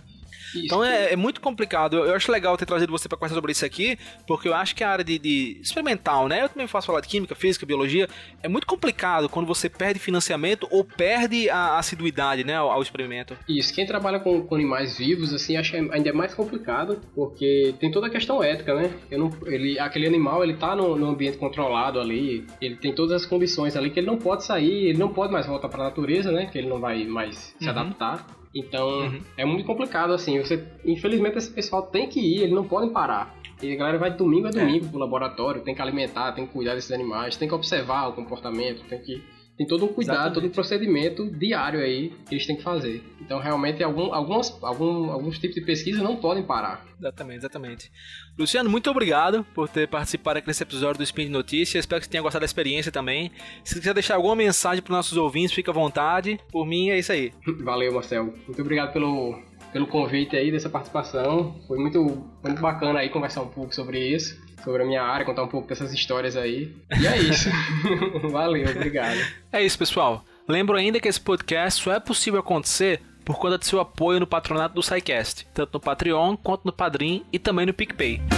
Isso. 0.54 0.64
Então 0.64 0.84
é, 0.84 1.12
é, 1.12 1.16
muito 1.16 1.40
complicado. 1.40 1.96
Eu, 1.96 2.06
eu, 2.06 2.14
acho 2.14 2.30
legal 2.30 2.56
ter 2.56 2.66
trazido 2.66 2.90
você 2.90 3.08
para 3.08 3.16
conversar 3.16 3.34
sobre 3.34 3.52
isso 3.52 3.64
aqui, 3.64 3.98
porque 4.26 4.48
eu 4.48 4.54
acho 4.54 4.74
que 4.74 4.82
a 4.82 4.90
área 4.90 5.04
de, 5.04 5.18
de, 5.18 5.60
experimental, 5.62 6.28
né? 6.28 6.42
Eu 6.42 6.48
também 6.48 6.66
faço 6.66 6.86
falar 6.86 7.00
de 7.00 7.08
química, 7.08 7.34
física, 7.34 7.66
biologia. 7.66 8.08
É 8.42 8.48
muito 8.48 8.66
complicado 8.66 9.28
quando 9.28 9.46
você 9.46 9.68
perde 9.68 9.98
financiamento 9.98 10.66
ou 10.70 10.84
perde 10.84 11.50
a 11.50 11.78
assiduidade, 11.78 12.44
né, 12.44 12.56
ao, 12.56 12.70
ao 12.70 12.82
experimento. 12.82 13.36
Isso. 13.48 13.74
Quem 13.74 13.86
trabalha 13.86 14.20
com, 14.20 14.42
com, 14.42 14.54
animais 14.54 14.98
vivos, 14.98 15.32
assim, 15.32 15.56
acho 15.56 15.76
ainda 15.76 16.08
é 16.08 16.12
mais 16.12 16.34
complicado, 16.34 17.00
porque 17.14 17.74
tem 17.78 17.90
toda 17.90 18.06
a 18.06 18.10
questão 18.10 18.42
ética, 18.42 18.74
né? 18.74 18.90
Não, 19.10 19.30
ele, 19.46 19.78
aquele 19.78 20.06
animal, 20.06 20.42
ele 20.42 20.54
tá 20.54 20.74
no, 20.74 20.96
no 20.96 21.08
ambiente 21.08 21.38
controlado 21.38 22.00
ali, 22.00 22.46
ele 22.60 22.76
tem 22.76 22.94
todas 22.94 23.12
as 23.12 23.26
condições 23.26 23.76
ali 23.76 23.90
que 23.90 24.00
ele 24.00 24.06
não 24.06 24.18
pode 24.18 24.44
sair, 24.44 24.88
ele 24.88 24.98
não 24.98 25.08
pode 25.08 25.32
mais 25.32 25.46
voltar 25.46 25.68
para 25.68 25.82
a 25.82 25.86
natureza, 25.86 26.32
né? 26.32 26.46
Que 26.46 26.58
ele 26.58 26.68
não 26.68 26.80
vai 26.80 27.04
mais 27.04 27.54
se 27.58 27.64
uhum. 27.64 27.70
adaptar. 27.70 28.26
Então 28.54 29.00
uhum. 29.00 29.20
é 29.36 29.44
muito 29.44 29.64
complicado 29.64 30.12
assim. 30.12 30.38
Você, 30.40 30.64
infelizmente 30.84 31.38
esse 31.38 31.50
pessoal 31.50 31.82
tem 31.82 32.08
que 32.08 32.20
ir, 32.20 32.42
eles 32.42 32.54
não 32.54 32.66
podem 32.66 32.90
parar. 32.90 33.34
E 33.62 33.72
a 33.72 33.76
galera 33.76 33.98
vai 33.98 34.10
de 34.10 34.16
domingo 34.16 34.46
a 34.46 34.50
domingo 34.50 34.86
é. 34.86 34.88
pro 34.88 34.98
laboratório, 34.98 35.62
tem 35.62 35.74
que 35.74 35.82
alimentar, 35.82 36.32
tem 36.32 36.46
que 36.46 36.52
cuidar 36.52 36.74
desses 36.74 36.92
animais, 36.92 37.36
tem 37.36 37.48
que 37.48 37.54
observar 37.54 38.08
o 38.08 38.12
comportamento, 38.12 38.84
tem 38.88 39.00
que 39.00 39.22
tem 39.58 39.66
todo 39.66 39.84
um 39.84 39.88
cuidado, 39.88 40.14
Exatamente. 40.14 40.34
todo 40.34 40.46
um 40.46 40.50
procedimento 40.50 41.28
diário 41.28 41.80
aí 41.80 42.12
que 42.28 42.34
eles 42.36 42.46
têm 42.46 42.54
que 42.54 42.62
fazer. 42.62 43.02
Então, 43.20 43.40
realmente, 43.40 43.82
algum, 43.82 44.14
algumas, 44.14 44.56
algum, 44.62 45.10
alguns 45.10 45.36
tipos 45.36 45.56
de 45.56 45.62
pesquisa 45.62 46.00
não 46.00 46.14
podem 46.14 46.44
parar. 46.44 46.86
Exatamente, 46.96 47.38
exatamente. 47.38 47.90
Luciano, 48.38 48.70
muito 48.70 48.88
obrigado 48.88 49.44
por 49.52 49.68
ter 49.68 49.88
participado 49.88 50.38
aqui 50.38 50.46
nesse 50.46 50.62
episódio 50.62 50.98
do 50.98 51.02
Spin 51.02 51.24
de 51.24 51.32
Notícias. 51.32 51.82
Espero 51.82 52.00
que 52.00 52.06
você 52.06 52.10
tenha 52.12 52.22
gostado 52.22 52.42
da 52.42 52.46
experiência 52.46 52.92
também. 52.92 53.32
Se 53.64 53.74
quiser 53.74 53.94
deixar 53.94 54.14
alguma 54.14 54.36
mensagem 54.36 54.80
para 54.80 54.92
os 54.92 54.96
nossos 54.96 55.18
ouvintes, 55.18 55.52
fica 55.52 55.72
à 55.72 55.74
vontade. 55.74 56.38
Por 56.52 56.64
mim, 56.64 56.90
é 56.90 56.98
isso 57.00 57.10
aí. 57.10 57.32
Valeu, 57.64 57.92
Marcel. 57.92 58.32
Muito 58.46 58.62
obrigado 58.62 58.92
pelo, 58.92 59.42
pelo 59.72 59.88
convite 59.88 60.36
aí 60.36 60.52
dessa 60.52 60.70
participação. 60.70 61.60
Foi 61.66 61.78
muito, 61.80 62.00
muito 62.44 62.62
bacana 62.62 63.00
aí 63.00 63.08
conversar 63.08 63.42
um 63.42 63.48
pouco 63.48 63.74
sobre 63.74 63.98
isso 63.98 64.46
sobre 64.64 64.82
a 64.82 64.86
minha 64.86 65.02
área, 65.02 65.24
contar 65.24 65.42
um 65.42 65.48
pouco 65.48 65.68
dessas 65.68 65.92
histórias 65.92 66.36
aí. 66.36 66.74
E 67.00 67.06
é 67.06 67.18
isso. 67.18 67.48
Valeu, 68.30 68.70
obrigado. 68.70 69.18
É 69.52 69.62
isso, 69.62 69.78
pessoal. 69.78 70.24
Lembro 70.46 70.76
ainda 70.76 70.98
que 71.00 71.08
esse 71.08 71.20
podcast 71.20 71.82
só 71.82 71.92
é 71.92 72.00
possível 72.00 72.40
acontecer 72.40 73.00
por 73.24 73.38
conta 73.38 73.58
de 73.58 73.66
seu 73.66 73.78
apoio 73.78 74.20
no 74.20 74.26
patronato 74.26 74.74
do 74.74 74.82
SciCast, 74.82 75.46
tanto 75.52 75.74
no 75.74 75.80
Patreon 75.80 76.36
quanto 76.36 76.64
no 76.64 76.72
Padrim 76.72 77.24
e 77.30 77.38
também 77.38 77.66
no 77.66 77.74
PicPay. 77.74 78.37